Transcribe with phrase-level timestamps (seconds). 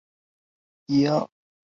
[0.03, 0.03] 诺
[0.97, 1.31] 维昂奥普雷。